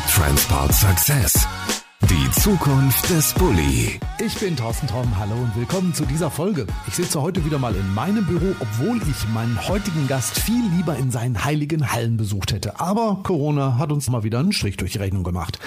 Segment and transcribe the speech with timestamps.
[0.00, 1.83] Transport Success.
[2.14, 3.98] Die Zukunft des Bulli.
[4.24, 6.64] Ich bin Thorsten Tom, hallo und willkommen zu dieser Folge.
[6.86, 10.96] Ich sitze heute wieder mal in meinem Büro, obwohl ich meinen heutigen Gast viel lieber
[10.96, 12.78] in seinen heiligen Hallen besucht hätte.
[12.78, 15.58] Aber Corona hat uns mal wieder einen Strich durch die Rechnung gemacht.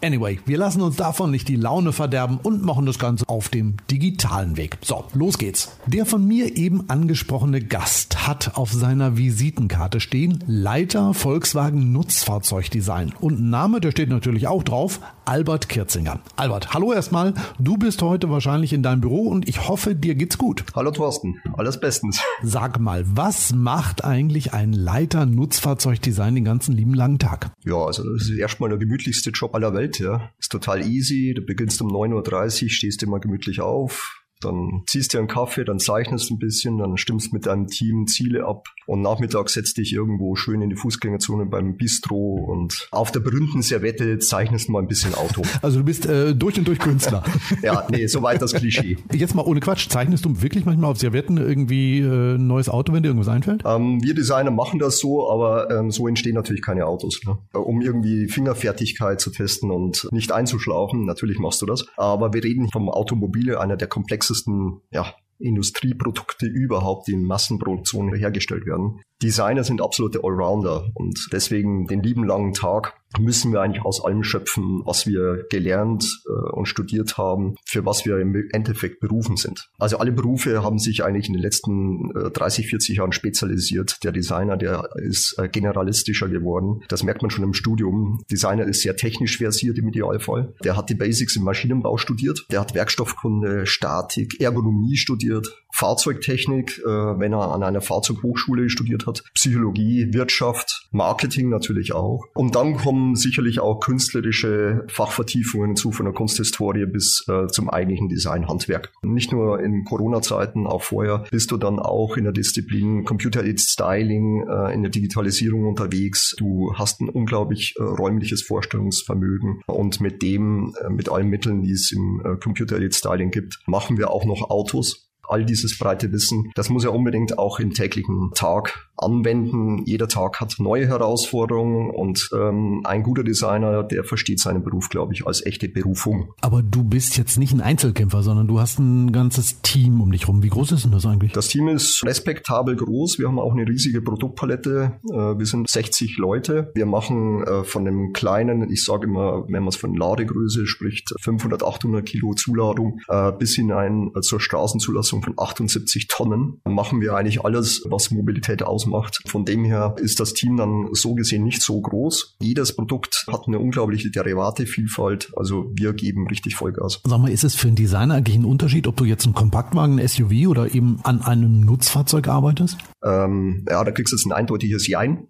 [0.00, 3.76] Anyway, wir lassen uns davon nicht die Laune verderben und machen das Ganze auf dem
[3.90, 4.78] digitalen Weg.
[4.82, 5.72] So, los geht's.
[5.86, 13.12] Der von mir eben angesprochene Gast hat auf seiner Visitenkarte stehen Leiter Volkswagen Nutzfahrzeugdesign.
[13.20, 16.20] Und Name, der steht natürlich auch drauf, Albert Kirzinger.
[16.36, 17.34] Albert, hallo erstmal.
[17.58, 20.62] Du bist heute wahrscheinlich in deinem Büro und ich hoffe, dir geht's gut.
[20.76, 22.22] Hallo Thorsten, alles bestens.
[22.44, 27.50] Sag mal, was macht eigentlich ein Leiter Nutzfahrzeugdesign den ganzen lieben langen Tag?
[27.64, 30.30] Ja, also das ist erstmal der gemütlichste Job aller Welt, ja.
[30.38, 31.34] Ist total easy.
[31.34, 35.78] Du beginnst um 9.30 Uhr, stehst immer gemütlich auf, dann ziehst du einen Kaffee, dann
[35.78, 40.36] zeichnest ein bisschen, dann stimmst mit deinem Team Ziele ab und nachmittags setzt dich irgendwo
[40.36, 45.14] schön in die Fußgängerzone beim Bistro und auf der berühmten Servette zeichnest mal ein bisschen
[45.14, 45.42] Auto.
[45.62, 47.24] Also du bist äh, durch und durch Künstler.
[47.62, 48.98] ja, nee, soweit das Klischee.
[49.12, 52.92] Jetzt mal ohne Quatsch, zeichnest du wirklich manchmal auf Servetten irgendwie äh, ein neues Auto,
[52.92, 53.62] wenn dir irgendwas einfällt?
[53.64, 57.20] Ähm, wir Designer machen das so, aber ähm, so entstehen natürlich keine Autos.
[57.24, 57.38] Ne?
[57.52, 61.86] Um irgendwie Fingerfertigkeit zu testen und nicht einzuschlafen, natürlich machst du das.
[61.96, 63.88] Aber wir reden vom Automobile, einer der
[64.26, 69.02] komplexesten ja, Industrieprodukte überhaupt, in Massenproduktion hergestellt werden.
[69.22, 74.22] Designer sind absolute Allrounder und deswegen den lieben langen Tag müssen wir eigentlich aus allem
[74.22, 79.68] schöpfen, was wir gelernt äh, und studiert haben, für was wir im Endeffekt berufen sind.
[79.78, 84.02] Also alle Berufe haben sich eigentlich in den letzten äh, 30, 40 Jahren spezialisiert.
[84.04, 86.82] Der Designer, der ist äh, generalistischer geworden.
[86.88, 88.24] Das merkt man schon im Studium.
[88.30, 90.54] Designer ist sehr technisch versiert im Idealfall.
[90.64, 92.46] Der hat die Basics im Maschinenbau studiert.
[92.50, 99.22] Der hat Werkstoffkunde, Statik, Ergonomie studiert, Fahrzeugtechnik, äh, wenn er an einer Fahrzeughochschule studiert hat,
[99.34, 102.24] Psychologie, Wirtschaft, Marketing natürlich auch.
[102.34, 108.08] Und dann kommen sicherlich auch künstlerische Fachvertiefungen zu, von der Kunsthistorie bis äh, zum eigentlichen
[108.08, 108.92] Designhandwerk.
[109.02, 114.46] Nicht nur in Corona-Zeiten, auch vorher bist du dann auch in der Disziplin Computer-Aided Styling,
[114.48, 116.34] äh, in der Digitalisierung unterwegs.
[116.38, 121.72] Du hast ein unglaublich äh, räumliches Vorstellungsvermögen und mit dem, äh, mit allen Mitteln, die
[121.72, 126.50] es im äh, Computer-Aided Styling gibt, machen wir auch noch Autos all dieses breite Wissen,
[126.54, 129.84] das muss er unbedingt auch im täglichen Tag anwenden.
[129.84, 135.12] Jeder Tag hat neue Herausforderungen und ähm, ein guter Designer, der versteht seinen Beruf, glaube
[135.12, 136.32] ich, als echte Berufung.
[136.40, 140.28] Aber du bist jetzt nicht ein Einzelkämpfer, sondern du hast ein ganzes Team um dich
[140.28, 140.42] rum.
[140.42, 141.32] Wie groß ist denn das eigentlich?
[141.32, 143.18] Das Team ist respektabel groß.
[143.18, 144.92] Wir haben auch eine riesige Produktpalette.
[145.10, 146.70] Äh, wir sind 60 Leute.
[146.74, 151.14] Wir machen äh, von dem kleinen, ich sage immer, wenn man es von Ladegröße spricht,
[151.20, 156.60] 500, 800 Kilo Zuladung äh, bis hinein zur Straßenzulassung von 78 Tonnen.
[156.64, 159.18] Machen wir eigentlich alles, was Mobilität ausmacht ausmacht.
[159.26, 162.36] Von dem her ist das Team dann so gesehen nicht so groß.
[162.40, 165.32] Jedes Produkt hat eine unglaubliche Derivatevielfalt.
[165.36, 167.00] Also wir geben richtig Vollgas.
[167.04, 169.98] Sag mal, ist es für einen Designer eigentlich ein Unterschied, ob du jetzt einen Kompaktwagen,
[169.98, 172.78] ein SUV oder eben an einem Nutzfahrzeug arbeitest?
[173.04, 175.28] Ähm, ja, da kriegst du jetzt ein eindeutiges Jein.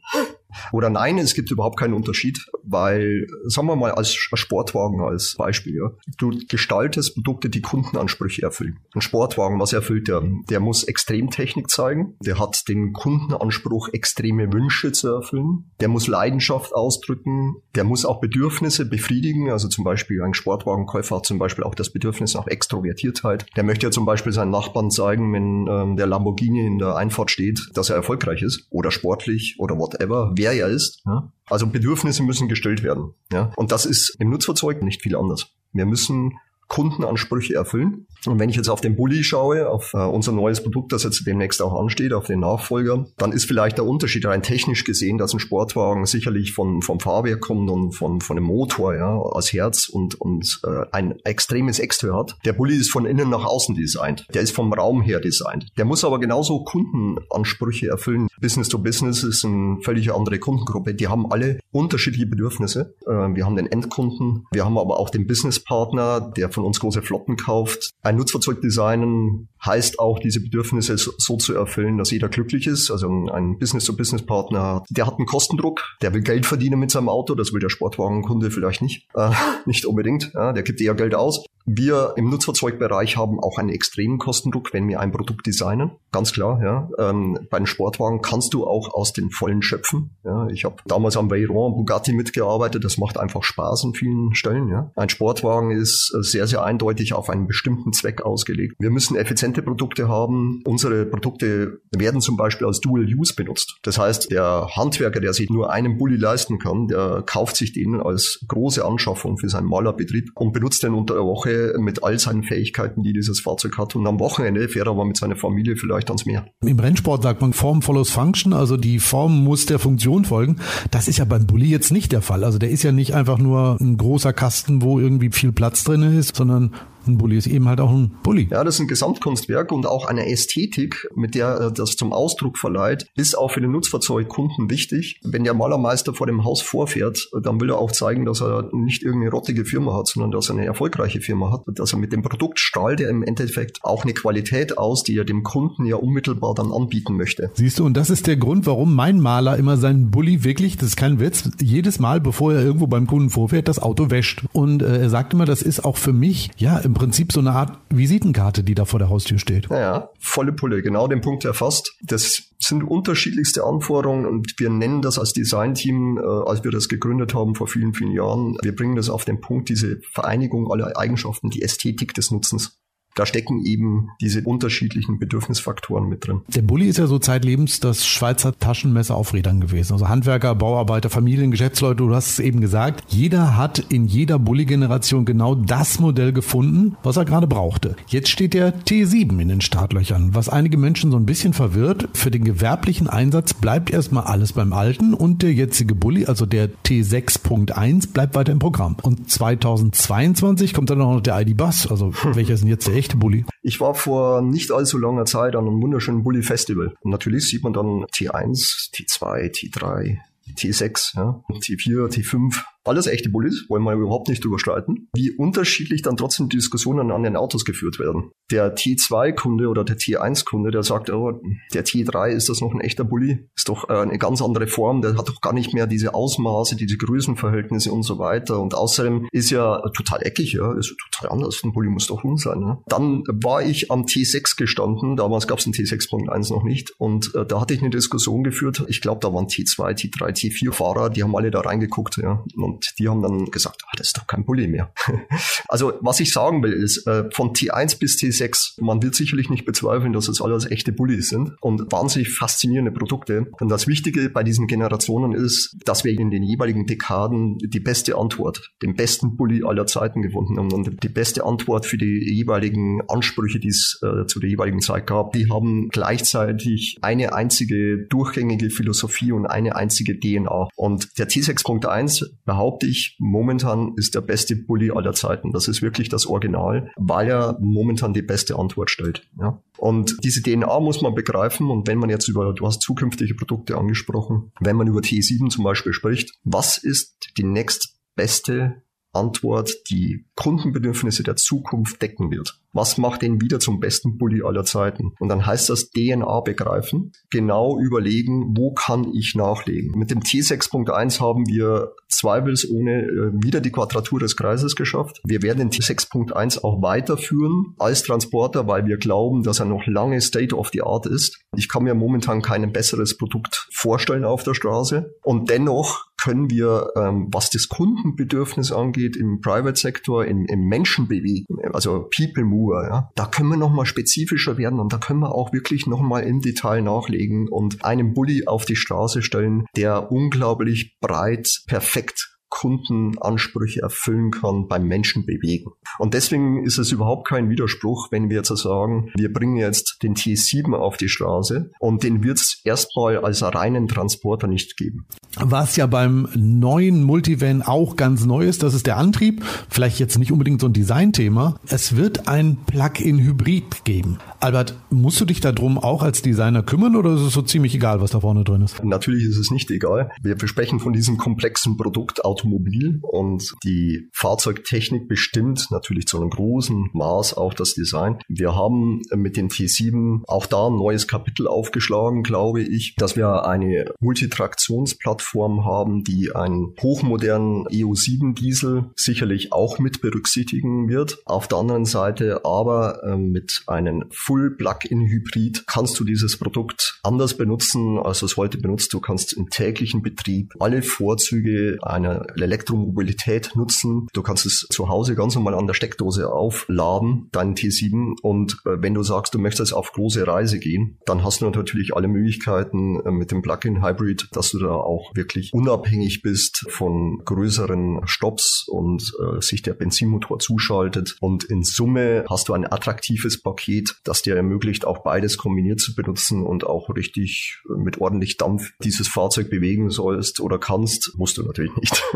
[0.72, 5.76] Oder nein, es gibt überhaupt keinen Unterschied, weil, sagen wir mal, als Sportwagen als Beispiel,
[5.76, 8.78] ja, du gestaltest Produkte, die Kundenansprüche erfüllen.
[8.94, 10.22] Ein Sportwagen, was erfüllt der?
[10.50, 16.74] Der muss Extremtechnik zeigen, der hat den Kundenanspruch, extreme Wünsche zu erfüllen, der muss Leidenschaft
[16.74, 21.74] ausdrücken, der muss auch Bedürfnisse befriedigen, also zum Beispiel ein Sportwagenkäufer hat zum Beispiel auch
[21.74, 23.46] das Bedürfnis nach Extrovertiertheit.
[23.56, 27.30] Der möchte ja zum Beispiel seinen Nachbarn zeigen, wenn ähm, der Lamborghini in der Einfahrt
[27.30, 31.02] steht, dass er erfolgreich ist oder sportlich oder whatever, wer er ist.
[31.06, 31.32] Ja?
[31.48, 33.14] Also Bedürfnisse müssen gestellt werden.
[33.32, 33.52] Ja?
[33.56, 35.48] Und das ist im Nutzfahrzeug nicht viel anders.
[35.72, 36.38] Wir müssen
[36.68, 38.06] Kundenansprüche erfüllen.
[38.26, 41.26] Und wenn ich jetzt auf den Bulli schaue, auf äh, unser neues Produkt, das jetzt
[41.26, 45.32] demnächst auch ansteht, auf den Nachfolger, dann ist vielleicht der Unterschied rein technisch gesehen, dass
[45.32, 49.88] ein Sportwagen sicherlich von, vom Fahrwerk kommt und von, von dem Motor, ja, als Herz
[49.88, 52.36] und, und äh, ein extremes Extra hat.
[52.44, 54.26] Der Bulli ist von innen nach außen designt.
[54.34, 55.66] Der ist vom Raum her designt.
[55.76, 58.28] Der muss aber genauso Kundenansprüche erfüllen.
[58.40, 60.94] Business to Business ist eine völlig andere Kundengruppe.
[60.94, 62.94] Die haben alle unterschiedliche Bedürfnisse.
[63.06, 67.02] Äh, wir haben den Endkunden, wir haben aber auch den Businesspartner, der von uns große
[67.02, 67.90] Flotten kauft.
[68.02, 72.90] Ein Nutzfahrzeug designen heißt auch, diese Bedürfnisse so zu erfüllen, dass jeder glücklich ist.
[72.90, 77.52] Also ein Business-to-Business-Partner, der hat einen Kostendruck, der will Geld verdienen mit seinem Auto, das
[77.52, 79.30] will der Sportwagenkunde vielleicht nicht, äh,
[79.66, 80.32] nicht unbedingt.
[80.34, 81.44] Ja, der gibt eher Geld aus.
[81.66, 85.90] Wir im Nutzfahrzeugbereich haben auch einen extremen Kostendruck, wenn wir ein Produkt designen.
[86.12, 86.88] Ganz klar, ja.
[86.98, 90.10] Ähm, bei einem Sportwagen kannst du auch aus den Vollen schöpfen.
[90.24, 90.46] Ja.
[90.48, 92.84] Ich habe damals am Veyron Bugatti mitgearbeitet.
[92.84, 94.68] Das macht einfach Spaß an vielen Stellen.
[94.68, 94.92] Ja.
[94.94, 98.76] Ein Sportwagen ist äh, sehr, sehr eindeutig auf einen bestimmten Zweck ausgelegt.
[98.78, 100.62] Wir müssen effiziente Produkte haben.
[100.64, 103.78] Unsere Produkte werden zum Beispiel als Dual Use benutzt.
[103.82, 108.00] Das heißt, der Handwerker, der sich nur einen Bulli leisten kann, der kauft sich den
[108.00, 112.42] als große Anschaffung für seinen Malerbetrieb und benutzt den unter der Woche mit all seinen
[112.42, 113.96] Fähigkeiten, die dieses Fahrzeug hat.
[113.96, 116.46] Und am Wochenende fährt er aber mit seiner Familie vielleicht ans Meer.
[116.64, 120.56] Im Rennsport sagt man Form follows Function, also die Form muss der Funktion folgen.
[120.90, 122.44] Das ist ja beim Bulli jetzt nicht der Fall.
[122.44, 126.02] Also der ist ja nicht einfach nur ein großer Kasten, wo irgendwie viel Platz drin
[126.18, 126.72] ist, sondern
[127.06, 128.48] ein Bulli ist eben halt auch ein Bulli.
[128.50, 132.58] Ja, das ist ein Gesamtkunstwerk und auch eine Ästhetik, mit der er das zum Ausdruck
[132.58, 135.20] verleiht, ist auch für den Nutzfahrzeugkunden wichtig.
[135.22, 139.02] Wenn der Malermeister vor dem Haus vorfährt, dann will er auch zeigen, dass er nicht
[139.02, 141.62] irgendeine rottige Firma hat, sondern dass er eine erfolgreiche Firma hat.
[141.66, 145.24] Dass er mit dem Produkt strahlt er im Endeffekt auch eine Qualität aus, die er
[145.24, 147.50] dem Kunden ja unmittelbar dann anbieten möchte.
[147.54, 150.90] Siehst du, und das ist der Grund, warum mein Maler immer seinen Bulli wirklich, das
[150.90, 154.44] ist kein Witz, jedes Mal, bevor er irgendwo beim Kunden vorfährt, das Auto wäscht.
[154.52, 157.52] Und äh, er sagt immer, das ist auch für mich, ja, im Prinzip so eine
[157.52, 159.68] Art Visitenkarte, die da vor der Haustür steht.
[159.68, 161.94] Naja, volle Pulle, genau den Punkt erfasst.
[162.02, 167.34] Das sind unterschiedlichste Anforderungen und wir nennen das als Designteam, äh, als wir das gegründet
[167.34, 171.50] haben vor vielen, vielen Jahren, wir bringen das auf den Punkt, diese Vereinigung aller Eigenschaften,
[171.50, 172.78] die Ästhetik des Nutzens
[173.16, 176.42] da stecken eben diese unterschiedlichen Bedürfnisfaktoren mit drin.
[176.48, 179.94] Der Bulli ist ja so zeitlebens das Schweizer Taschenmesser auf Rädern gewesen.
[179.94, 183.04] Also Handwerker, Bauarbeiter, Familien, Geschäftsleute, du hast es eben gesagt.
[183.08, 187.96] Jeder hat in jeder Bulli-Generation genau das Modell gefunden, was er gerade brauchte.
[188.06, 192.08] Jetzt steht der T7 in den Startlöchern, was einige Menschen so ein bisschen verwirrt.
[192.12, 196.68] Für den gewerblichen Einsatz bleibt erstmal alles beim Alten und der jetzige Bulli, also der
[196.84, 198.96] T6.1, bleibt weiter im Programm.
[199.02, 203.05] Und 2022 kommt dann noch der ID-Bus, also welcher ist denn jetzt der echte?
[203.06, 203.44] Echte Bulli?
[203.62, 206.94] Ich war vor nicht allzu langer Zeit an einem wunderschönen Bulli-Festival.
[207.04, 210.18] Natürlich sieht man dann T1, T2, T3,
[210.54, 216.02] T6, ja, T4, T5 alles echte Bullis, wollen wir überhaupt nicht drüber streiten, wie unterschiedlich
[216.02, 218.30] dann trotzdem Diskussionen an den Autos geführt werden.
[218.50, 221.40] Der T2-Kunde oder der T1-Kunde, der sagt, oh,
[221.74, 223.48] der T3, ist das noch ein echter Bulli?
[223.56, 226.76] Ist doch äh, eine ganz andere Form, der hat doch gar nicht mehr diese Ausmaße,
[226.76, 228.60] diese Größenverhältnisse und so weiter.
[228.60, 231.60] Und außerdem ist ja total eckig, ja, ist total anders.
[231.64, 232.60] Ein Bulli muss doch rund sein.
[232.60, 232.78] Ne?
[232.86, 236.92] Dann war ich am T6 gestanden, damals gab es den T6.1 noch nicht.
[236.98, 238.84] Und äh, da hatte ich eine Diskussion geführt.
[238.88, 242.44] Ich glaube, da waren T2, T3, T4 Fahrer, die haben alle da reingeguckt, ja.
[242.56, 244.92] Und die haben dann gesagt, ah, das ist doch kein Bulli mehr.
[245.68, 249.64] also was ich sagen will ist, äh, von T1 bis T6, man wird sicherlich nicht
[249.64, 253.46] bezweifeln, dass es alles echte Bullis sind und wahnsinnig faszinierende Produkte.
[253.60, 258.16] Und das Wichtige bei diesen Generationen ist, dass wir in den jeweiligen Dekaden die beste
[258.16, 263.00] Antwort, den besten Bulli aller Zeiten gefunden haben und die beste Antwort für die jeweiligen
[263.08, 265.32] Ansprüche, die es äh, zu der jeweiligen Zeit gab.
[265.32, 270.68] Die haben gleichzeitig eine einzige durchgängige Philosophie und eine einzige DNA.
[270.76, 275.52] Und der T6.1 behauptet behaupte ich, momentan ist der beste Bully aller Zeiten.
[275.52, 279.22] Das ist wirklich das Original, weil er momentan die beste Antwort stellt.
[279.40, 279.62] Ja.
[279.78, 281.70] Und diese DNA muss man begreifen.
[281.70, 285.64] Und wenn man jetzt über, du hast zukünftige Produkte angesprochen, wenn man über T7 zum
[285.64, 288.82] Beispiel spricht, was ist die nächstbeste
[289.16, 292.60] Antwort, die Kundenbedürfnisse der Zukunft decken wird?
[292.76, 295.14] was macht den wieder zum besten Bully aller Zeiten?
[295.18, 299.98] Und dann heißt das DNA begreifen, genau überlegen, wo kann ich nachlegen.
[299.98, 305.20] Mit dem T6.1 haben wir zweifelsohne äh, wieder die Quadratur des Kreises geschafft.
[305.24, 310.20] Wir werden den T6.1 auch weiterführen als Transporter, weil wir glauben, dass er noch lange
[310.20, 311.40] State of the Art ist.
[311.56, 315.14] Ich kann mir momentan kein besseres Produkt vorstellen auf der Straße.
[315.22, 322.08] Und dennoch können wir, ähm, was das Kundenbedürfnis angeht, im Private-Sektor, im, im Menschenbewegen, also
[322.14, 322.84] People Move, Uhr.
[322.84, 323.10] Ja?
[323.14, 326.82] Da können wir nochmal spezifischer werden und da können wir auch wirklich nochmal im Detail
[326.82, 334.68] nachlegen und einen Bulli auf die Straße stellen, der unglaublich breit, perfekt Kundenansprüche erfüllen kann,
[334.68, 335.72] beim Menschen bewegen.
[335.98, 340.14] Und deswegen ist es überhaupt kein Widerspruch, wenn wir jetzt sagen, wir bringen jetzt den
[340.14, 345.06] T7 auf die Straße und den wird es erstmal als reinen Transporter nicht geben.
[345.38, 349.44] Was ja beim neuen Multivan auch ganz neu ist, das ist der Antrieb.
[349.68, 351.56] Vielleicht jetzt nicht unbedingt so ein Designthema.
[351.66, 354.18] Es wird ein Plug-in-Hybrid geben.
[354.40, 358.00] Albert, musst du dich darum auch als Designer kümmern oder ist es so ziemlich egal,
[358.00, 358.82] was da vorne drin ist?
[358.82, 360.10] Natürlich ist es nicht egal.
[360.22, 366.90] Wir sprechen von diesem komplexen Produkt Automobil und die Fahrzeugtechnik bestimmt natürlich zu einem großen
[366.92, 368.18] Maß auch das Design.
[368.28, 373.46] Wir haben mit dem T7 auch da ein neues Kapitel aufgeschlagen, glaube ich, dass wir
[373.46, 381.18] eine Multitraktionsplattform haben, die einen hochmodernen EU7 Diesel sicherlich auch mit berücksichtigen wird.
[381.24, 387.00] Auf der anderen Seite aber äh, mit einem Full Plug-in Hybrid kannst du dieses Produkt
[387.02, 388.92] anders benutzen, als du es heute benutzt.
[388.92, 394.08] Du kannst im täglichen Betrieb alle Vorzüge einer Elektromobilität nutzen.
[394.12, 398.20] Du kannst es zu Hause ganz normal an der Steckdose aufladen, deinen T7.
[398.22, 401.94] Und äh, wenn du sagst, du möchtest auf große Reise gehen, dann hast du natürlich
[401.94, 407.22] alle Möglichkeiten äh, mit dem Plug-in Hybrid, dass du da auch wirklich unabhängig bist von
[407.24, 411.16] größeren Stops und äh, sich der Benzinmotor zuschaltet.
[411.20, 415.94] Und in Summe hast du ein attraktives Paket, das dir ermöglicht, auch beides kombiniert zu
[415.94, 421.38] benutzen und auch richtig äh, mit ordentlich Dampf dieses Fahrzeug bewegen sollst oder kannst, musst
[421.38, 422.02] du natürlich nicht.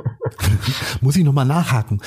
[1.01, 2.01] Muss ich nochmal nachhaken.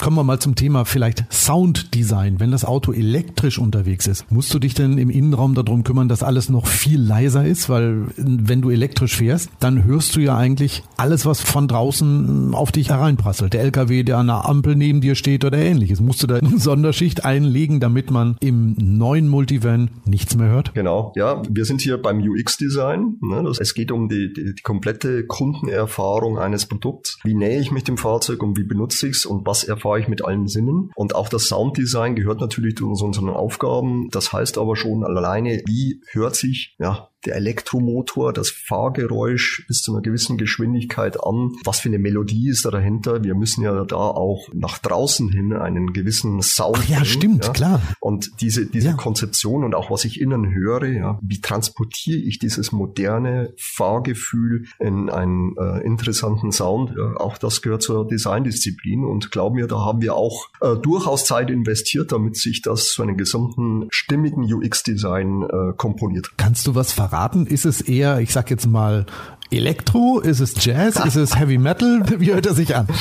[0.00, 2.40] Kommen wir mal zum Thema vielleicht Sounddesign.
[2.40, 6.22] Wenn das Auto elektrisch unterwegs ist, musst du dich denn im Innenraum darum kümmern, dass
[6.22, 7.68] alles noch viel leiser ist?
[7.68, 12.72] Weil wenn du elektrisch fährst, dann hörst du ja eigentlich alles, was von draußen auf
[12.72, 13.52] dich hereinprasselt.
[13.52, 16.00] Der LKW, der an der Ampel neben dir steht oder ähnliches.
[16.00, 20.74] Musst du da eine Sonderschicht einlegen, damit man im neuen Multivan nichts mehr hört?
[20.74, 21.42] Genau, ja.
[21.48, 23.16] Wir sind hier beim UX-Design.
[23.20, 23.52] Ne?
[23.60, 27.18] Es geht um die, die, die komplette Kundenerfahrung eines Produkts.
[27.24, 30.08] Wie nähe ich mich dem Fahrzeug und wie benutze ich es und was erfahre ich
[30.08, 30.90] mit allen Sinnen.
[30.94, 34.08] Und auch das Sounddesign gehört natürlich zu unseren Aufgaben.
[34.10, 39.92] Das heißt aber schon alleine, wie hört sich ja der Elektromotor, das Fahrgeräusch bis zu
[39.92, 41.52] einer gewissen Geschwindigkeit an.
[41.64, 43.24] Was für eine Melodie ist da dahinter?
[43.24, 46.78] Wir müssen ja da auch nach draußen hin einen gewissen Sound.
[46.80, 47.52] Ach ja, bringen, stimmt, ja?
[47.52, 47.82] klar.
[48.00, 48.94] Und diese, diese ja.
[48.94, 55.10] Konzeption und auch was ich innen höre, ja, wie transportiere ich dieses moderne Fahrgefühl in
[55.10, 56.94] einen äh, interessanten Sound?
[56.96, 61.24] Ja, auch das gehört zur Designdisziplin und glaub mir, da haben wir auch äh, durchaus
[61.24, 66.30] Zeit investiert, damit sich das zu einem gesamten stimmigen UX-Design äh, komponiert.
[66.36, 67.15] Kannst du was verraten?
[67.16, 67.46] Verraten?
[67.46, 69.06] Ist es eher, ich sag jetzt mal,
[69.50, 70.20] Elektro?
[70.20, 70.96] Ist es Jazz?
[71.04, 72.02] Ist es Heavy Metal?
[72.18, 72.86] Wie hört er sich an?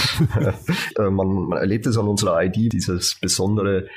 [0.98, 3.88] Äh, man, man erlebt es an unserer ID, dieses besondere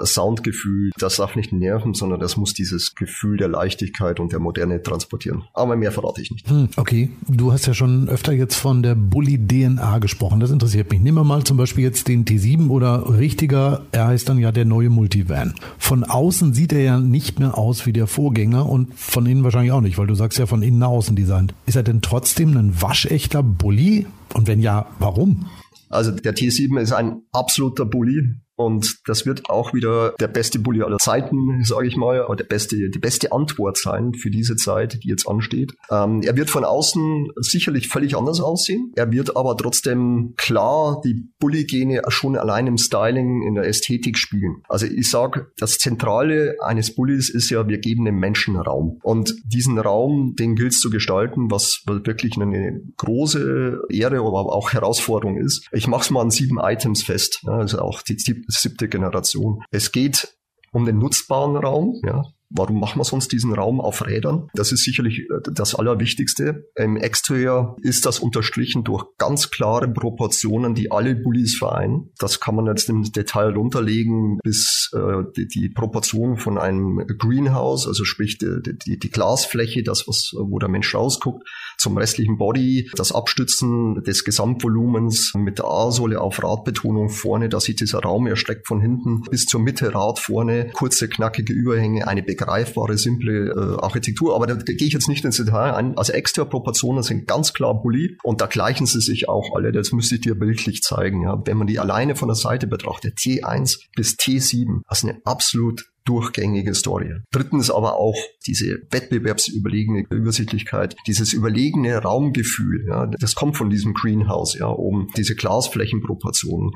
[0.00, 4.82] Soundgefühl, das darf nicht nerven, sondern das muss dieses Gefühl der Leichtigkeit und der Moderne
[4.82, 5.44] transportieren.
[5.54, 6.48] Aber mehr verrate ich nicht.
[6.48, 10.40] Hm, okay, du hast ja schon öfter jetzt von der Bully DNA gesprochen.
[10.40, 11.00] Das interessiert mich.
[11.00, 14.64] Nehmen wir mal zum Beispiel jetzt den T7 oder richtiger, er heißt dann ja der
[14.64, 15.54] neue Multivan.
[15.78, 19.72] Von außen sieht er ja nicht mehr aus wie der Vorgänger und von innen wahrscheinlich
[19.72, 21.54] auch nicht, weil du sagst ja von innen nach außen designt.
[21.66, 24.06] Ist er denn trotzdem ein waschechter Bully?
[24.34, 25.46] Und wenn ja, warum?
[25.88, 28.34] Also der T7 ist ein absoluter Bully.
[28.56, 32.44] Und das wird auch wieder der beste Bully aller Zeiten, sage ich mal, oder der
[32.44, 35.74] beste, die beste Antwort sein für diese Zeit, die jetzt ansteht.
[35.90, 38.92] Ähm, er wird von außen sicherlich völlig anders aussehen.
[38.96, 44.62] Er wird aber trotzdem klar die Bully-Gene schon allein im Styling, in der Ästhetik spielen.
[44.68, 48.98] Also ich sage, das Zentrale eines Bullies ist ja, wir geben dem Menschen Raum.
[49.02, 54.72] Und diesen Raum, den gilt es zu gestalten, was wirklich eine große Ehre, aber auch
[54.72, 55.68] Herausforderung ist.
[55.72, 57.42] Ich mache es mal an sieben Items fest.
[57.46, 58.16] Also auch die
[58.48, 59.62] siebte Generation.
[59.70, 60.36] Es geht
[60.72, 64.48] um den nutzbaren Raum, ja, Warum machen wir sonst diesen Raum auf Rädern?
[64.54, 66.70] Das ist sicherlich äh, das Allerwichtigste.
[66.76, 72.12] Im Exterior ist das unterstrichen durch ganz klare Proportionen, die alle Bullies vereinen.
[72.18, 77.88] Das kann man jetzt im Detail runterlegen bis äh, die, die Proportion von einem Greenhouse,
[77.88, 82.90] also sprich die, die, die Glasfläche, das, was, wo der Mensch rausguckt, zum restlichen Body,
[82.94, 88.66] das Abstützen des Gesamtvolumens mit der A-Sohle auf Radbetonung vorne, dass sich dieser Raum erstreckt
[88.66, 94.34] von hinten bis zur Mitte Rad vorne, kurze, knackige Überhänge, eine begreifbare, simple äh, Architektur.
[94.34, 95.96] Aber da, da gehe ich jetzt nicht ins Detail ein.
[95.96, 99.72] Also Exteriorproportionen sind ganz klar Bulli und da gleichen sie sich auch alle.
[99.72, 101.22] Das müsste ich dir bildlich zeigen.
[101.22, 101.40] Ja.
[101.44, 105.84] Wenn man die alleine von der Seite betrachtet, T1 bis T7, das ist eine absolut
[106.06, 107.12] durchgängige Story.
[107.30, 114.56] Drittens aber auch diese wettbewerbsüberlegene Übersichtlichkeit, dieses überlegene Raumgefühl, ja, das kommt von diesem Greenhouse,
[114.58, 116.70] ja, um diese Glasflächenproportionen.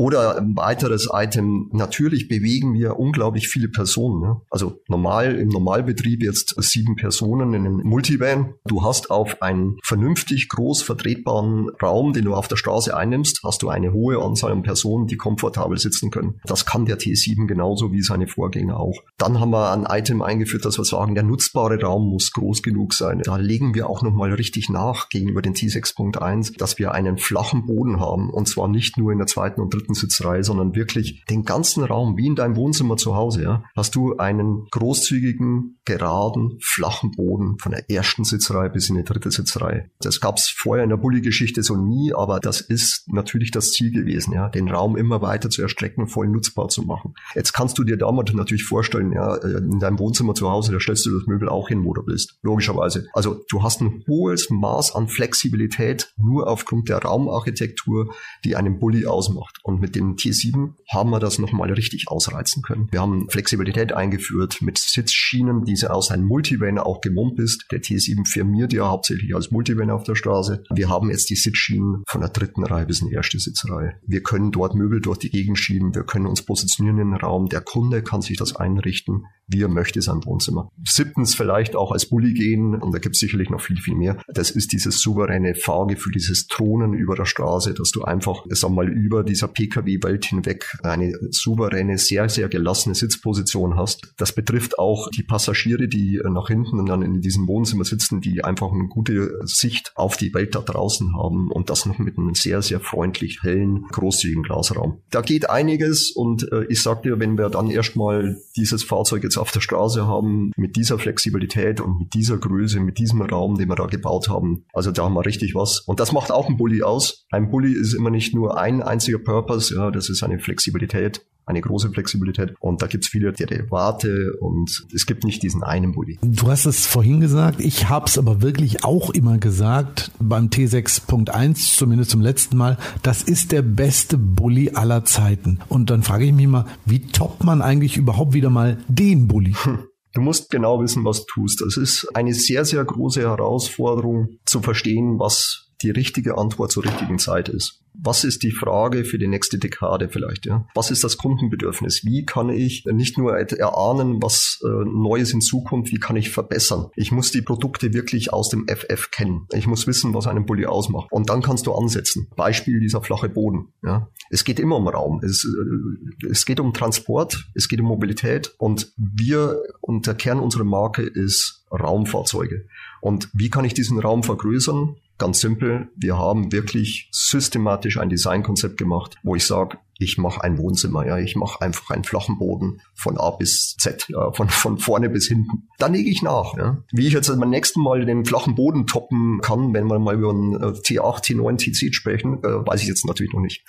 [0.00, 4.22] Oder ein weiteres Item, natürlich bewegen wir unglaublich viele Personen.
[4.22, 4.40] Ne?
[4.48, 8.54] Also normal im Normalbetrieb jetzt sieben Personen in einem Multivan.
[8.64, 13.60] Du hast auf einen vernünftig groß vertretbaren Raum, den du auf der Straße einnimmst, hast
[13.60, 16.40] du eine hohe Anzahl an Personen, die komfortabel sitzen können.
[16.44, 18.96] Das kann der T7 genauso wie seine Vorgänger auch.
[19.18, 22.94] Dann haben wir ein Item eingeführt, dass wir sagen, der nutzbare Raum muss groß genug
[22.94, 23.20] sein.
[23.22, 28.00] Da legen wir auch nochmal richtig nach gegenüber den T6.1, dass wir einen flachen Boden
[28.00, 31.84] haben und zwar nicht nur in der zweiten und dritten Sitzreihe, sondern wirklich den ganzen
[31.84, 37.58] Raum, wie in deinem Wohnzimmer zu Hause, ja, hast du einen großzügigen, geraden, flachen Boden
[37.58, 39.90] von der ersten Sitzreihe bis in die dritte Sitzreihe.
[40.00, 43.90] Das gab es vorher in der Bulli-Geschichte so nie, aber das ist natürlich das Ziel
[43.90, 47.14] gewesen, ja, den Raum immer weiter zu erstrecken und voll nutzbar zu machen.
[47.34, 51.06] Jetzt kannst du dir damals natürlich vorstellen, ja, in deinem Wohnzimmer zu Hause, da stellst
[51.06, 52.38] du das Möbel auch hin, wo du bist.
[52.42, 53.06] Logischerweise.
[53.12, 59.06] Also du hast ein hohes Maß an Flexibilität nur aufgrund der Raumarchitektur, die einen Bulli
[59.06, 59.58] ausmacht.
[59.62, 62.88] Und mit dem T7 haben wir das nochmal richtig ausreizen können.
[62.90, 67.66] Wir haben Flexibilität eingeführt mit Sitzschienen, die aus einem Multivan auch gemummt ist.
[67.70, 70.62] Der T7 firmiert ja hauptsächlich als Multivan auf der Straße.
[70.70, 73.94] Wir haben jetzt die Sitzschienen von der dritten Reihe bis in die erste Sitzreihe.
[74.06, 75.94] Wir können dort Möbel durch die Gegend schieben.
[75.94, 77.48] Wir können uns positionieren in den Raum.
[77.48, 80.70] Der Kunde kann sich das einrichten, wie er möchte, sein Wohnzimmer.
[80.84, 82.74] Siebtens vielleicht auch als Bulli gehen.
[82.74, 84.20] Und da gibt es sicherlich noch viel, viel mehr.
[84.28, 88.88] Das ist dieses souveräne Fahrgefühl, dieses Thronen über der Straße, dass du einfach, sag mal,
[88.88, 94.12] über dieser Pkw-Welt hinweg eine souveräne, sehr, sehr gelassene Sitzposition hast.
[94.16, 98.42] Das betrifft auch die Passagiere, die nach hinten und dann in diesem Wohnzimmer sitzen, die
[98.42, 102.34] einfach eine gute Sicht auf die Welt da draußen haben und das noch mit einem
[102.34, 105.02] sehr, sehr freundlich hellen, großzügigen Glasraum.
[105.10, 109.36] Da geht einiges und äh, ich sag dir, wenn wir dann erstmal dieses Fahrzeug jetzt
[109.36, 113.68] auf der Straße haben, mit dieser Flexibilität und mit dieser Größe, mit diesem Raum, den
[113.68, 115.80] wir da gebaut haben, also da haben wir richtig was.
[115.80, 117.26] Und das macht auch ein Bulli aus.
[117.30, 121.60] Ein Bulli ist immer nicht nur ein einziger Purpose, ja, das ist eine Flexibilität eine
[121.60, 122.54] große Flexibilität.
[122.60, 126.18] Und da gibt es viele Derivate und es gibt nicht diesen einen Bulli.
[126.22, 131.76] Du hast es vorhin gesagt, ich habe es aber wirklich auch immer gesagt, beim T6.1,
[131.76, 135.58] zumindest zum letzten Mal, das ist der beste Bulli aller Zeiten.
[135.68, 139.54] Und dann frage ich mich mal, wie toppt man eigentlich überhaupt wieder mal den Bulli?
[139.62, 139.84] Hm.
[140.12, 141.60] Du musst genau wissen, was du tust.
[141.60, 147.18] Das ist eine sehr, sehr große Herausforderung zu verstehen, was die richtige Antwort zur richtigen
[147.18, 147.82] Zeit ist.
[147.94, 150.46] Was ist die Frage für die nächste Dekade vielleicht?
[150.46, 150.66] Ja?
[150.74, 152.04] Was ist das Kundenbedürfnis?
[152.04, 156.86] Wie kann ich nicht nur erahnen, was äh, Neues in Zukunft, wie kann ich verbessern?
[156.94, 159.46] Ich muss die Produkte wirklich aus dem FF kennen.
[159.52, 161.08] Ich muss wissen, was einen Bulli ausmacht.
[161.10, 162.28] Und dann kannst du ansetzen.
[162.36, 163.72] Beispiel dieser flache Boden.
[163.82, 164.08] Ja?
[164.30, 165.20] Es geht immer um Raum.
[165.24, 170.38] Es, äh, es geht um Transport, es geht um Mobilität und wir und der Kern
[170.38, 172.66] unserer Marke ist Raumfahrzeuge.
[173.00, 174.96] Und wie kann ich diesen Raum vergrößern?
[175.20, 180.56] Ganz simpel, wir haben wirklich systematisch ein Designkonzept gemacht, wo ich sage, ich mache ein
[180.56, 184.78] Wohnzimmer, ja, ich mache einfach einen flachen Boden von A bis Z, ja, von, von
[184.78, 185.68] vorne bis hinten.
[185.76, 186.56] Dann lege ich nach.
[186.56, 186.82] Ja.
[186.90, 190.30] Wie ich jetzt beim nächsten Mal den flachen Boden toppen kann, wenn wir mal über
[190.30, 193.62] einen T8, T9, T10 sprechen, äh, weiß ich jetzt natürlich noch nicht.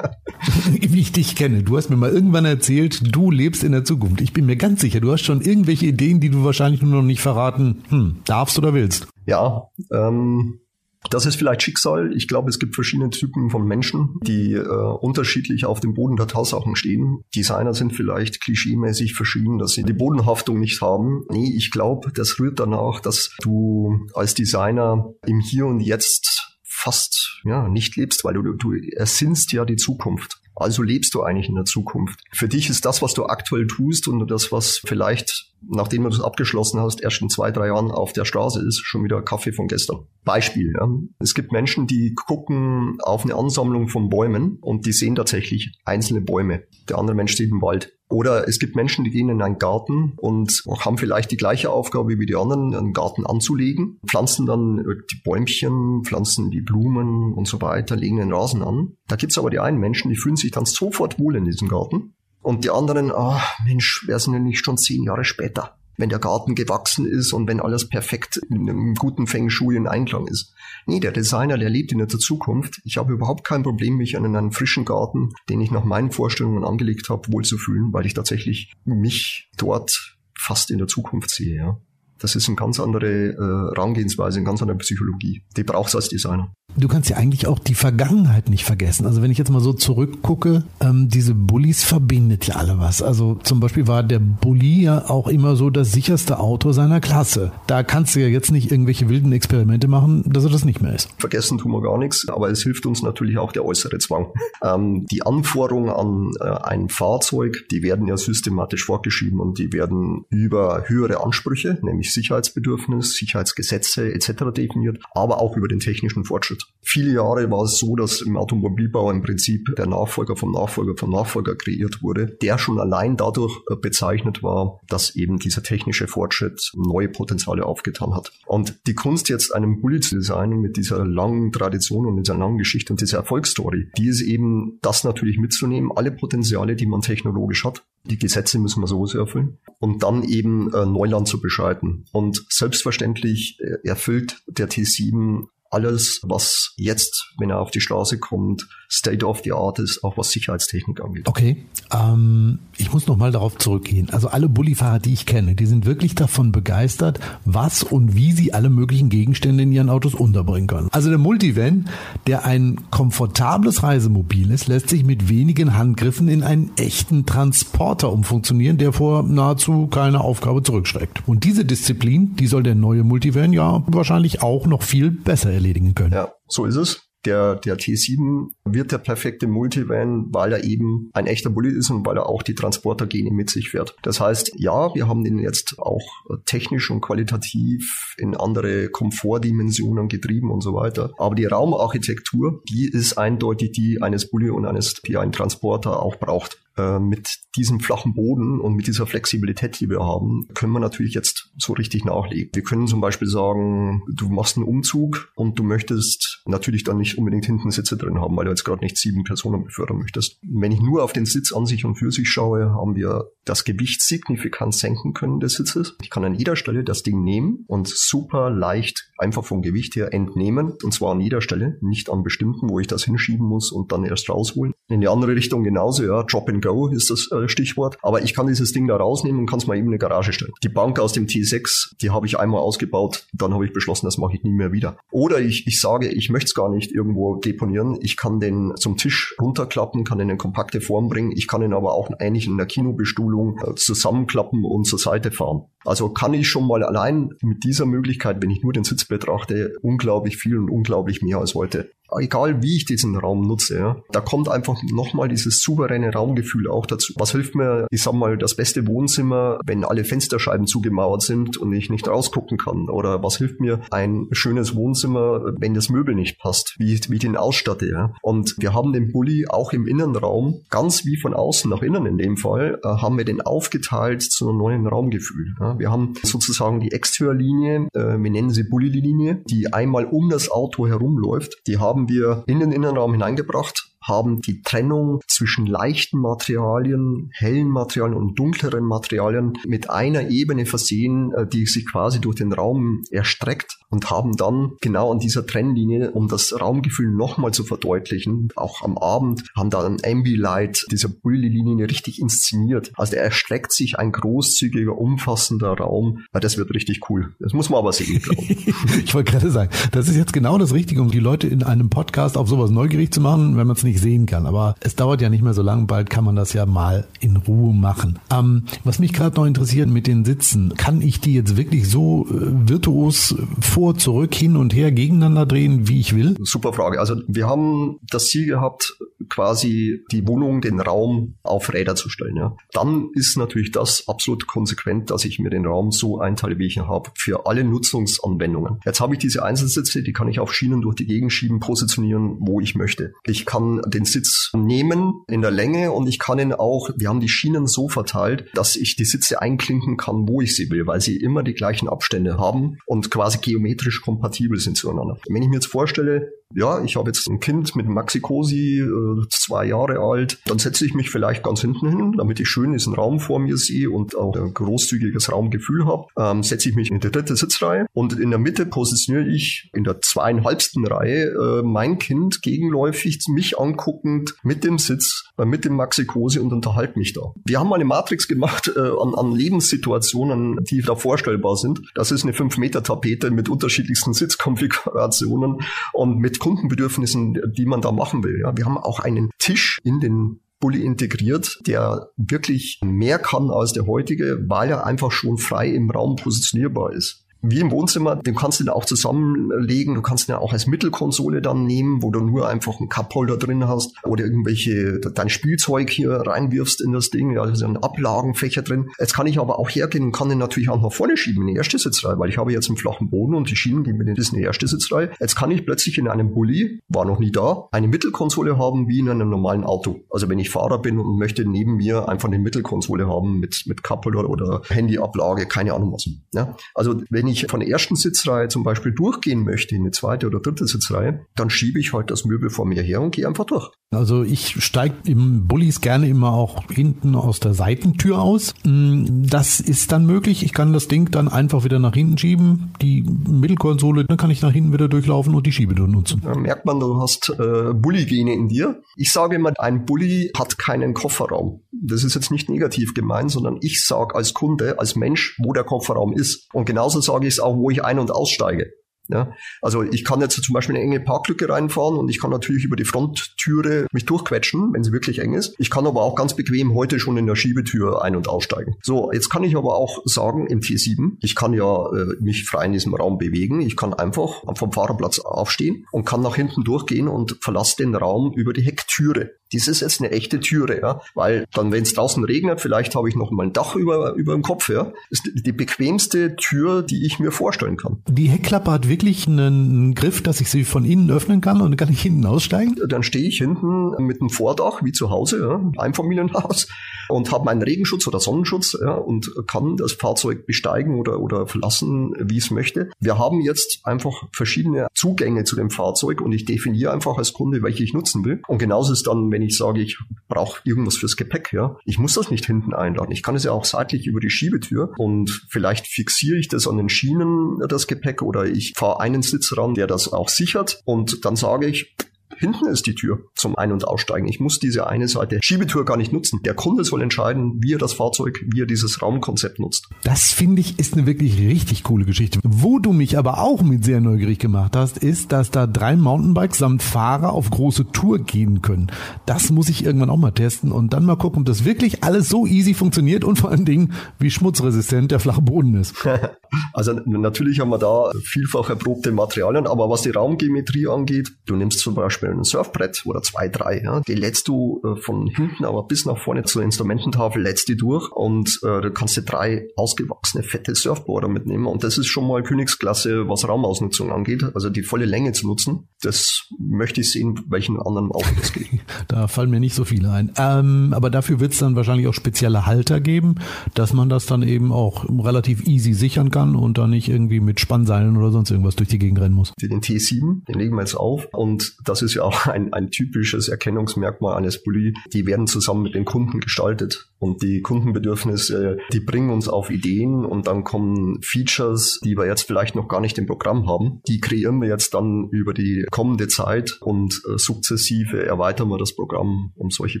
[0.70, 4.20] Wie ich dich kenne, du hast mir mal irgendwann erzählt, du lebst in der Zukunft.
[4.20, 7.02] Ich bin mir ganz sicher, du hast schon irgendwelche Ideen, die du wahrscheinlich nur noch
[7.02, 9.08] nicht verraten hm, darfst oder willst.
[9.26, 10.60] Ja, ähm,
[11.10, 12.12] das ist vielleicht Schicksal.
[12.14, 16.26] Ich glaube, es gibt verschiedene Typen von Menschen, die äh, unterschiedlich auf dem Boden der
[16.26, 17.22] Tatsachen stehen.
[17.34, 21.24] Designer sind vielleicht klischeemäßig verschieden, dass sie die Bodenhaftung nicht haben.
[21.30, 27.40] Nee, ich glaube, das rührt danach, dass du als Designer im Hier und Jetzt fast
[27.44, 30.40] ja, nicht lebst, weil du, du ersinnst ja die Zukunft.
[30.56, 32.20] Also lebst du eigentlich in der Zukunft.
[32.32, 36.20] Für dich ist das, was du aktuell tust und das, was vielleicht, nachdem du das
[36.20, 39.68] abgeschlossen hast, erst in zwei, drei Jahren auf der Straße ist, schon wieder Kaffee von
[39.68, 40.06] gestern.
[40.24, 40.72] Beispiel.
[40.80, 40.88] Ja.
[41.18, 46.22] Es gibt Menschen, die gucken auf eine Ansammlung von Bäumen und die sehen tatsächlich einzelne
[46.22, 46.64] Bäume.
[46.88, 47.92] Der andere Mensch steht im Wald.
[48.08, 52.18] Oder es gibt Menschen, die gehen in einen Garten und haben vielleicht die gleiche Aufgabe
[52.18, 54.76] wie die anderen, einen Garten anzulegen, pflanzen dann
[55.10, 58.96] die Bäumchen, pflanzen die Blumen und so weiter, legen den Rasen an.
[59.08, 62.14] Da gibt's aber die einen Menschen, die fühlen sich dann sofort wohl in diesem Garten.
[62.42, 65.76] Und die anderen, ah, Mensch, wer sind denn nicht schon zehn Jahre später?
[65.96, 69.86] Wenn der Garten gewachsen ist und wenn alles perfekt in einem guten Feng Shui in
[69.86, 70.52] Einklang ist.
[70.86, 72.80] Nee, der Designer, der lebt in der Zukunft.
[72.84, 76.64] Ich habe überhaupt kein Problem, mich an einen frischen Garten, den ich nach meinen Vorstellungen
[76.64, 81.56] angelegt habe, wohlzufühlen, weil ich tatsächlich mich dort fast in der Zukunft sehe.
[81.56, 81.80] Ja.
[82.18, 85.42] Das ist eine ganz andere äh, Herangehensweise, eine ganz andere Psychologie.
[85.56, 89.06] Die brauchst du als Designer du kannst ja eigentlich auch die Vergangenheit nicht vergessen.
[89.06, 93.02] Also wenn ich jetzt mal so zurückgucke, ähm, diese Bullies verbindet ja alle was.
[93.02, 97.52] Also zum Beispiel war der Bulli ja auch immer so das sicherste Auto seiner Klasse.
[97.66, 100.94] Da kannst du ja jetzt nicht irgendwelche wilden Experimente machen, dass er das nicht mehr
[100.94, 101.08] ist.
[101.18, 104.32] Vergessen tun wir gar nichts, aber es hilft uns natürlich auch der äußere Zwang.
[104.62, 110.24] Ähm, die Anforderungen an äh, ein Fahrzeug, die werden ja systematisch vorgeschrieben und die werden
[110.28, 114.52] über höhere Ansprüche, nämlich Sicherheitsbedürfnis, Sicherheitsgesetze etc.
[114.54, 116.65] definiert, aber auch über den technischen Fortschritt.
[116.88, 121.10] Viele Jahre war es so, dass im Automobilbau im Prinzip der Nachfolger vom Nachfolger vom
[121.10, 126.70] Nachfolger kreiert wurde, der schon allein dadurch äh, bezeichnet war, dass eben dieser technische Fortschritt
[126.76, 128.30] neue Potenziale aufgetan hat.
[128.46, 132.56] Und die Kunst jetzt einen Bulli zu designen mit dieser langen Tradition und dieser langen
[132.56, 137.64] Geschichte und dieser Erfolgsstory, die ist eben das natürlich mitzunehmen, alle Potenziale, die man technologisch
[137.64, 137.82] hat.
[138.04, 139.58] Die Gesetze müssen wir sowieso erfüllen.
[139.80, 142.04] Und dann eben äh, Neuland zu beschreiten.
[142.12, 148.66] Und selbstverständlich äh, erfüllt der T7 alles, was jetzt, wenn er auf die Straße kommt,
[148.90, 151.26] State of the Art ist, auch was Sicherheitstechnik angeht.
[151.26, 154.10] Okay, ähm, ich muss noch mal darauf zurückgehen.
[154.10, 158.52] Also alle Bullifahrer, die ich kenne, die sind wirklich davon begeistert, was und wie sie
[158.52, 160.88] alle möglichen Gegenstände in ihren Autos unterbringen können.
[160.92, 161.88] Also der Multivan,
[162.26, 168.78] der ein komfortables Reisemobil ist, lässt sich mit wenigen Handgriffen in einen echten Transporter umfunktionieren,
[168.78, 171.26] der vor nahezu keiner Aufgabe zurückschreckt.
[171.26, 175.94] Und diese Disziplin, die soll der neue Multivan ja wahrscheinlich auch noch viel besser erledigen
[175.94, 176.12] können.
[176.12, 181.26] Ja, so ist es der, der T7 wird der perfekte Multivan, weil er eben ein
[181.26, 183.96] echter Bulli ist und weil er auch die Transportergene mit sich fährt.
[184.02, 186.06] Das heißt, ja, wir haben den jetzt auch
[186.44, 191.12] technisch und qualitativ in andere Komfortdimensionen getrieben und so weiter.
[191.18, 196.16] Aber die Raumarchitektur, die ist eindeutig die eines Bulli und eines, die ein Transporter auch
[196.16, 196.58] braucht.
[196.76, 201.14] Äh, mit diesem flachen Boden und mit dieser Flexibilität, die wir haben, können wir natürlich
[201.14, 202.50] jetzt so richtig nachlegen.
[202.52, 207.16] Wir können zum Beispiel sagen, du machst einen Umzug und du möchtest natürlich dann nicht
[207.16, 210.38] unbedingt hinten Sitze drin haben, weil jetzt gerade nicht sieben Personen befördern möchtest.
[210.42, 213.64] Wenn ich nur auf den Sitz an sich und für sich schaue, haben wir das
[213.64, 215.96] Gewicht signifikant senken können des Sitzes.
[216.02, 220.12] Ich kann an jeder Stelle das Ding nehmen und super leicht einfach vom Gewicht her
[220.12, 220.74] entnehmen.
[220.82, 224.04] Und zwar an jeder Stelle, nicht an bestimmten, wo ich das hinschieben muss und dann
[224.04, 224.74] erst rausholen.
[224.88, 227.98] In die andere Richtung genauso, ja, Drop and Go ist das äh, Stichwort.
[228.02, 230.32] Aber ich kann dieses Ding da rausnehmen und kann es mal eben in eine Garage
[230.32, 230.52] stellen.
[230.62, 234.18] Die Bank aus dem T6, die habe ich einmal ausgebaut, dann habe ich beschlossen, das
[234.18, 234.96] mache ich nie mehr wieder.
[235.10, 237.98] Oder ich, ich sage, ich möchte es gar nicht irgendwo deponieren.
[238.00, 238.45] Ich kann den
[238.76, 241.32] zum Tisch runterklappen, kann ihn in kompakte Form bringen.
[241.32, 245.64] Ich kann ihn aber auch eigentlich in der Kinobestuhlung äh, zusammenklappen und zur Seite fahren.
[245.86, 249.74] Also kann ich schon mal allein mit dieser Möglichkeit, wenn ich nur den Sitz betrachte,
[249.82, 254.20] unglaublich viel und unglaublich mehr als heute egal wie ich diesen Raum nutze, ja, da
[254.20, 257.12] kommt einfach nochmal dieses souveräne Raumgefühl auch dazu.
[257.16, 261.72] Was hilft mir, ich sag mal, das beste Wohnzimmer, wenn alle Fensterscheiben zugemauert sind und
[261.72, 262.88] ich nicht rausgucken kann?
[262.88, 267.20] Oder was hilft mir ein schönes Wohnzimmer, wenn das Möbel nicht passt, wie, wie ich
[267.20, 267.88] den ausstatte?
[267.88, 268.14] Ja?
[268.22, 272.18] Und wir haben den Bulli auch im Innenraum, ganz wie von außen nach innen in
[272.18, 275.54] dem Fall, äh, haben wir den aufgeteilt zu einem neuen Raumgefühl.
[275.60, 275.75] Ja?
[275.78, 280.86] Wir haben sozusagen die Exteriorlinie, äh, wir nennen sie Bulli-Linie, die einmal um das Auto
[280.86, 281.62] herumläuft.
[281.66, 288.16] Die haben wir in den Innenraum hineingebracht haben die Trennung zwischen leichten Materialien, hellen Materialien
[288.16, 293.78] und dunkleren Materialien mit einer Ebene versehen, äh, die sich quasi durch den Raum erstreckt
[293.90, 298.98] und haben dann genau an dieser Trennlinie, um das Raumgefühl nochmal zu verdeutlichen, auch am
[298.98, 302.92] Abend, haben da ein Ambilight dieser Bulli-Linie richtig inszeniert.
[302.96, 306.24] Also der erstreckt sich ein großzügiger, umfassender Raum.
[306.32, 307.34] Das wird richtig cool.
[307.40, 308.22] Das muss man aber sehen.
[309.04, 311.90] ich wollte gerade sagen, das ist jetzt genau das Richtige, um die Leute in einem
[311.90, 314.46] Podcast auf sowas neugierig zu machen, wenn man es nicht nicht sehen kann.
[314.46, 317.36] Aber es dauert ja nicht mehr so lange, bald kann man das ja mal in
[317.36, 318.18] Ruhe machen.
[318.32, 322.26] Ähm, was mich gerade noch interessiert mit den Sitzen, kann ich die jetzt wirklich so
[322.28, 326.36] äh, virtuos vor, zurück, hin und her gegeneinander drehen, wie ich will?
[326.42, 327.00] Super Frage.
[327.00, 328.96] Also wir haben das Ziel gehabt,
[329.28, 332.36] quasi die Wohnung, den Raum auf Räder zu stellen.
[332.36, 332.56] Ja.
[332.72, 336.76] Dann ist natürlich das absolut konsequent, dass ich mir den Raum so einteile, wie ich
[336.76, 338.80] ihn habe, für alle Nutzungsanwendungen.
[338.84, 342.36] Jetzt habe ich diese Einzelsitze, die kann ich auf Schienen durch die Gegend schieben, positionieren,
[342.40, 343.14] wo ich möchte.
[343.24, 347.20] Ich kann den Sitz nehmen in der Länge und ich kann ihn auch, wir haben
[347.20, 351.00] die Schienen so verteilt, dass ich die Sitze einklinken kann, wo ich sie will, weil
[351.00, 355.18] sie immer die gleichen Abstände haben und quasi geometrisch kompatibel sind zueinander.
[355.28, 359.66] Wenn ich mir jetzt vorstelle, ja, ich habe jetzt ein Kind mit Maxi-Cosi, äh, zwei
[359.66, 363.18] Jahre alt, dann setze ich mich vielleicht ganz hinten hin, damit ich schön diesen Raum
[363.18, 366.06] vor mir sehe und auch ein großzügiges Raumgefühl habe.
[366.16, 369.84] Ähm, setze ich mich in die dritte Sitzreihe und in der Mitte positioniere ich in
[369.84, 375.74] der zweieinhalbsten Reihe äh, mein Kind gegenläufig mich anguckend mit dem Sitz, äh, mit dem
[375.74, 377.32] Maxi-Cosi und unterhalte mich da.
[377.44, 381.80] Wir haben mal eine Matrix gemacht äh, an, an Lebenssituationen, die da vorstellbar sind.
[381.94, 385.58] Das ist eine 5-Meter-Tapete mit unterschiedlichsten Sitzkonfigurationen
[385.92, 388.40] und mit Kundenbedürfnissen, die man da machen will.
[388.40, 393.72] Ja, wir haben auch einen Tisch in den Bulli integriert, der wirklich mehr kann als
[393.72, 397.25] der heutige, weil er einfach schon frei im Raum positionierbar ist.
[397.50, 399.94] Wie im Wohnzimmer, den kannst du dann auch zusammenlegen.
[399.94, 403.36] Du kannst ihn ja auch als Mittelkonsole dann nehmen, wo du nur einfach einen Cupholder
[403.36, 407.32] drin hast oder irgendwelche, dein Spielzeug hier reinwirfst in das Ding.
[407.32, 408.90] Ja, da sind Ablagenfächer drin.
[408.98, 411.54] Jetzt kann ich aber auch hergehen und kann den natürlich auch nach vorne schieben in
[411.54, 414.06] die erste Sitzreihe, weil ich habe jetzt einen flachen Boden und die Schienen gehen mir
[414.06, 415.10] in die erste Sitzreihe.
[415.20, 418.98] Jetzt kann ich plötzlich in einem Bulli, war noch nie da, eine Mittelkonsole haben wie
[418.98, 420.00] in einem normalen Auto.
[420.10, 423.82] Also wenn ich Fahrer bin und möchte neben mir einfach eine Mittelkonsole haben mit, mit
[423.82, 426.08] Cupholder oder Handyablage, keine Ahnung was.
[426.34, 426.56] Ja?
[426.74, 430.40] Also wenn ich von der ersten Sitzreihe zum Beispiel durchgehen möchte in eine zweite oder
[430.40, 433.70] dritte Sitzreihe, dann schiebe ich halt das Möbel vor mir her und gehe einfach durch.
[433.92, 438.52] Also ich steige im Bullis gerne immer auch hinten aus der Seitentür aus.
[438.64, 440.42] Mm, das ist dann möglich.
[440.42, 442.72] Ich kann das Ding dann einfach wieder nach hinten schieben.
[442.82, 446.20] Die Mittelkonsole, dann kann ich nach hinten wieder durchlaufen und die Schiebetür nutzen.
[446.24, 448.82] Da merkt man, du hast äh, Bulli-Gene in dir.
[448.96, 451.62] Ich sage immer, ein Bulli hat keinen Kofferraum.
[451.70, 455.64] Das ist jetzt nicht negativ gemeint, sondern ich sage als Kunde, als Mensch, wo der
[455.64, 456.48] Kofferraum ist.
[456.52, 458.72] Und genauso sage ich es auch, wo ich ein- und aussteige.
[459.08, 462.64] Ja, also ich kann jetzt zum Beispiel eine enge Parklücke reinfahren und ich kann natürlich
[462.64, 465.54] über die Fronttüre mich durchquetschen, wenn sie wirklich eng ist.
[465.58, 468.76] Ich kann aber auch ganz bequem heute schon in der Schiebetür ein- und aussteigen.
[468.82, 472.66] So, jetzt kann ich aber auch sagen im T7, ich kann ja äh, mich frei
[472.66, 473.60] in diesem Raum bewegen.
[473.60, 478.32] Ich kann einfach vom Fahrerplatz aufstehen und kann nach hinten durchgehen und verlasse den Raum
[478.34, 479.30] über die Hecktüre.
[479.52, 483.08] Dies ist jetzt eine echte Türe, ja, weil dann, wenn es draußen regnet, vielleicht habe
[483.08, 487.06] ich noch mal ein Dach über, über dem Kopf, ja, ist die bequemste Tür, die
[487.06, 488.02] ich mir vorstellen kann.
[488.08, 491.76] Die Heckklappe hat wirklich einen Griff, dass ich sie von innen öffnen kann und dann
[491.76, 492.76] kann ich hinten aussteigen?
[492.88, 496.68] Dann stehe ich hinten mit einem Vordach, wie zu Hause, ja, Einfamilienhaus,
[497.08, 502.14] und habe meinen Regenschutz oder Sonnenschutz ja, und kann das Fahrzeug besteigen oder, oder verlassen,
[502.18, 502.90] wie es möchte.
[503.00, 507.62] Wir haben jetzt einfach verschiedene Zugänge zu dem Fahrzeug und ich definiere einfach als Kunde,
[507.62, 508.42] welche ich nutzen will.
[508.48, 511.76] Und genauso ist dann, wenn ich sage, ich brauche irgendwas fürs Gepäck, ja.
[511.84, 513.12] Ich muss das nicht hinten einladen.
[513.12, 516.78] Ich kann es ja auch seitlich über die Schiebetür und vielleicht fixiere ich das an
[516.78, 521.26] den Schienen, das Gepäck, oder ich fahre einen Sitz ran, der das auch sichert und
[521.26, 521.94] dann sage ich,
[522.38, 524.28] Hinten ist die Tür zum Ein- und Aussteigen.
[524.28, 526.40] Ich muss diese eine Seite Schiebetür gar nicht nutzen.
[526.44, 529.88] Der Kunde soll entscheiden, wie er das Fahrzeug, wie er dieses Raumkonzept nutzt.
[530.04, 532.40] Das finde ich ist eine wirklich richtig coole Geschichte.
[532.42, 536.58] Wo du mich aber auch mit sehr neugierig gemacht hast, ist, dass da drei Mountainbikes
[536.58, 538.88] samt Fahrer auf große Tour gehen können.
[539.24, 542.28] Das muss ich irgendwann auch mal testen und dann mal gucken, ob das wirklich alles
[542.28, 545.94] so easy funktioniert und vor allen Dingen, wie schmutzresistent der flache Boden ist.
[546.72, 551.80] also natürlich haben wir da vielfach erprobte Materialien, aber was die Raumgeometrie angeht, du nimmst
[551.80, 555.84] zum Beispiel ein Surfbrett oder zwei, drei, ja, die lädst du äh, von hinten aber
[555.84, 560.42] bis nach vorne zur Instrumententafel, lädst die durch und äh, da kannst du drei ausgewachsene,
[560.42, 565.04] fette Surfboarder mitnehmen und das ist schon mal Königsklasse, was Raumausnutzung angeht, also die volle
[565.04, 565.88] Länge zu nutzen.
[566.02, 568.68] Das möchte ich sehen, welchen anderen Auto das geht.
[569.08, 570.32] da fallen mir nicht so viele ein.
[570.36, 573.36] Ähm, aber dafür wird es dann wahrscheinlich auch spezielle Halter geben,
[573.74, 577.60] dass man das dann eben auch relativ easy sichern kann und dann nicht irgendwie mit
[577.60, 579.52] Spannseilen oder sonst irgendwas durch die Gegend rennen muss.
[579.60, 583.48] Den T7, den legen wir jetzt auf und das ist ja auch ein, ein typisches
[583.48, 584.94] Erkennungsmerkmal eines Bulli.
[585.12, 590.24] Die werden zusammen mit den Kunden gestaltet und die Kundenbedürfnisse, die bringen uns auf Ideen
[590.24, 594.00] und dann kommen Features, die wir jetzt vielleicht noch gar nicht im Programm haben.
[594.06, 598.94] Die kreieren wir jetzt dann über die kommende Zeit und äh, sukzessive erweitern wir das
[598.94, 600.00] Programm um solche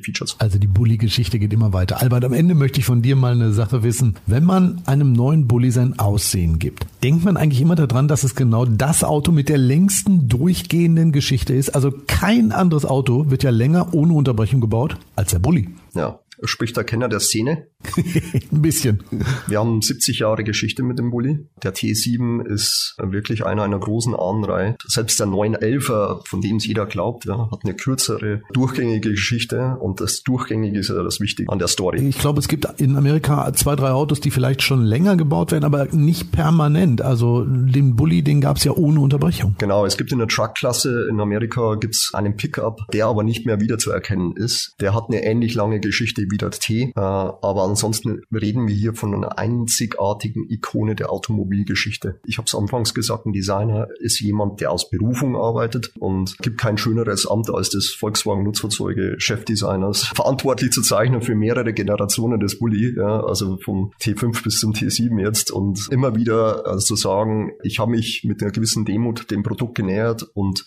[0.00, 0.36] Features.
[0.38, 2.00] Also die Bulli-Geschichte geht immer weiter.
[2.00, 4.16] Albert, am Ende möchte ich von dir mal eine Sache wissen.
[4.26, 8.34] Wenn man einem neuen Bulli sein Aussehen gibt, denkt man eigentlich immer daran, dass es
[8.34, 11.70] genau das Auto mit der längsten durchgehenden Geschichte ist.
[11.70, 15.68] Also kein anderes Auto wird ja länger ohne Unterbrechung gebaut als der Bulli.
[15.94, 17.66] Ja, spricht der Kenner der Szene.
[17.96, 19.02] Ein bisschen.
[19.46, 21.46] Wir haben 70 Jahre Geschichte mit dem Bulli.
[21.62, 24.76] Der T7 ist wirklich einer einer großen Ahnenreihe.
[24.86, 30.00] Selbst der 911er, von dem es jeder glaubt, ja, hat eine kürzere, durchgängige Geschichte und
[30.00, 32.06] das Durchgängige ist ja das Wichtige an der Story.
[32.08, 35.64] Ich glaube, es gibt in Amerika zwei, drei Autos, die vielleicht schon länger gebaut werden,
[35.64, 37.02] aber nicht permanent.
[37.02, 39.54] Also den Bulli, den gab es ja ohne Unterbrechung.
[39.58, 43.60] Genau, es gibt in der Truck-Klasse in Amerika gibt's einen Pickup, der aber nicht mehr
[43.60, 44.74] wiederzuerkennen ist.
[44.80, 48.94] Der hat eine ähnlich lange Geschichte wie der T, äh, aber ansonsten reden wir hier
[48.94, 52.20] von einer einzigartigen Ikone der Automobilgeschichte.
[52.26, 56.58] Ich habe es anfangs gesagt, ein Designer ist jemand, der aus Berufung arbeitet und gibt
[56.58, 62.58] kein schöneres Amt als das Volkswagen Nutzfahrzeuge Chefdesigners, verantwortlich zu zeichnen für mehrere Generationen des
[62.58, 67.52] Bulli, ja, also vom T5 bis zum T7 jetzt und immer wieder also zu sagen,
[67.62, 70.64] ich habe mich mit einer gewissen Demut dem Produkt genähert und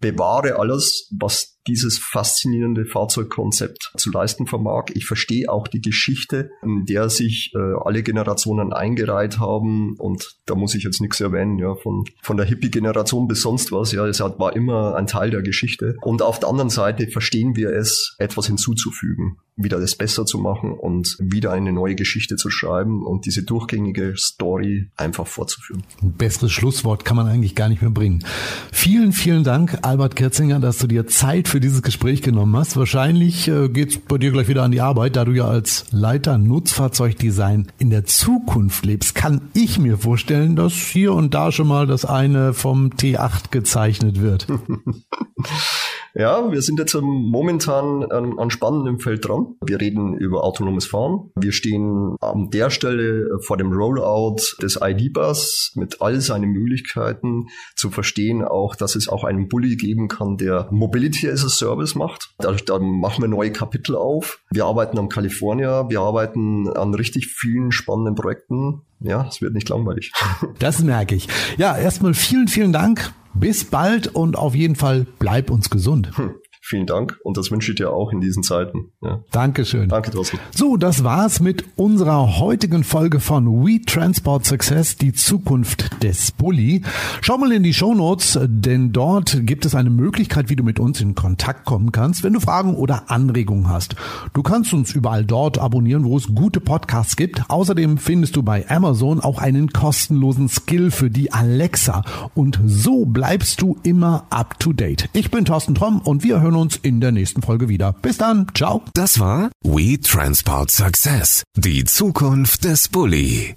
[0.00, 4.86] bewahre alles, was dieses faszinierende Fahrzeugkonzept zu leisten vermag.
[4.94, 10.54] Ich verstehe auch die Geschichte, in der sich äh, alle Generationen eingereiht haben und da
[10.54, 14.20] muss ich jetzt nichts erwähnen, ja, von, von der Hippie-Generation bis sonst was, ja, es
[14.20, 15.96] war immer ein Teil der Geschichte.
[16.02, 20.72] Und auf der anderen Seite verstehen wir es, etwas hinzuzufügen wieder das besser zu machen
[20.72, 25.82] und wieder eine neue Geschichte zu schreiben und diese durchgängige Story einfach fortzuführen.
[26.02, 28.24] Ein besseres Schlusswort kann man eigentlich gar nicht mehr bringen.
[28.72, 32.76] Vielen, vielen Dank, Albert Kerzinger, dass du dir Zeit für dieses Gespräch genommen hast.
[32.76, 36.38] Wahrscheinlich äh, geht's bei dir gleich wieder an die Arbeit, da du ja als Leiter
[36.38, 39.16] Nutzfahrzeugdesign in der Zukunft lebst.
[39.16, 44.20] Kann ich mir vorstellen, dass hier und da schon mal das eine vom T8 gezeichnet
[44.20, 44.46] wird.
[46.14, 49.54] Ja, wir sind jetzt momentan an, an spannendem Feld dran.
[49.64, 51.30] Wir reden über autonomes Fahren.
[51.36, 57.46] Wir stehen an der Stelle vor dem Rollout des ID-Bus mit all seinen Möglichkeiten
[57.76, 61.94] zu verstehen, auch, dass es auch einen Bully geben kann, der Mobility as a Service
[61.94, 62.30] macht.
[62.38, 64.40] Da, da machen wir neue Kapitel auf.
[64.50, 65.88] Wir arbeiten am California.
[65.88, 68.82] Wir arbeiten an richtig vielen spannenden Projekten.
[69.00, 70.12] Ja, es wird nicht langweilig.
[70.58, 71.28] Das merke ich.
[71.56, 76.16] Ja, erstmal vielen, vielen Dank bis bald und auf jeden Fall bleib uns gesund.
[76.16, 76.34] Hm.
[76.70, 78.92] Vielen Dank und das wünsche ich dir auch in diesen Zeiten.
[79.02, 79.24] Ja.
[79.32, 79.88] Dankeschön.
[79.88, 80.38] Danke, Thorsten.
[80.52, 86.82] So, das war's mit unserer heutigen Folge von We Transport Success, die Zukunft des Bulli.
[87.22, 90.78] Schau mal in die Show Notes, denn dort gibt es eine Möglichkeit, wie du mit
[90.78, 93.96] uns in Kontakt kommen kannst, wenn du Fragen oder Anregungen hast.
[94.32, 97.50] Du kannst uns überall dort abonnieren, wo es gute Podcasts gibt.
[97.50, 102.04] Außerdem findest du bei Amazon auch einen kostenlosen Skill für die Alexa
[102.36, 105.08] und so bleibst du immer up to date.
[105.14, 107.92] Ich bin Thorsten Tromm und wir hören uns uns in der nächsten Folge wieder.
[107.92, 108.46] Bis dann.
[108.54, 108.82] Ciao.
[108.94, 111.42] Das war We Transport Success.
[111.56, 113.54] Die Zukunft des Bulli.